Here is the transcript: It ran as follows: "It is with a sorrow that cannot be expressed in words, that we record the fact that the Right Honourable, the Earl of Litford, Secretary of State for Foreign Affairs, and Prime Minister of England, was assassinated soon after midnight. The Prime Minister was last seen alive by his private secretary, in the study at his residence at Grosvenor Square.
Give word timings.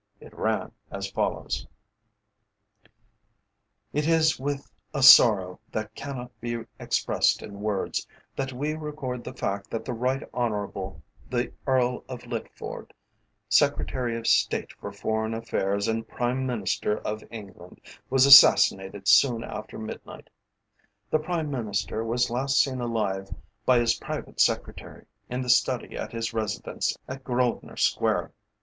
It 0.19 0.35
ran 0.35 0.71
as 0.89 1.11
follows: 1.11 1.67
"It 3.93 4.07
is 4.07 4.39
with 4.39 4.71
a 4.95 5.03
sorrow 5.03 5.59
that 5.71 5.93
cannot 5.93 6.31
be 6.41 6.63
expressed 6.79 7.43
in 7.43 7.59
words, 7.61 8.07
that 8.35 8.51
we 8.51 8.73
record 8.73 9.23
the 9.23 9.33
fact 9.35 9.69
that 9.69 9.85
the 9.85 9.93
Right 9.93 10.23
Honourable, 10.33 11.03
the 11.29 11.53
Earl 11.67 12.03
of 12.09 12.23
Litford, 12.25 12.93
Secretary 13.47 14.17
of 14.17 14.25
State 14.25 14.73
for 14.73 14.91
Foreign 14.91 15.35
Affairs, 15.35 15.87
and 15.87 16.07
Prime 16.07 16.47
Minister 16.47 16.97
of 17.01 17.23
England, 17.29 17.79
was 18.09 18.25
assassinated 18.25 19.07
soon 19.07 19.43
after 19.43 19.77
midnight. 19.77 20.31
The 21.11 21.19
Prime 21.19 21.51
Minister 21.51 22.03
was 22.03 22.31
last 22.31 22.59
seen 22.59 22.81
alive 22.81 23.29
by 23.67 23.77
his 23.77 23.93
private 23.99 24.39
secretary, 24.41 25.05
in 25.29 25.41
the 25.43 25.49
study 25.51 25.95
at 25.95 26.11
his 26.11 26.33
residence 26.33 26.97
at 27.07 27.23
Grosvenor 27.23 27.77
Square. 27.77 28.31